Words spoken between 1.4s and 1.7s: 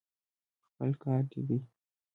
دی.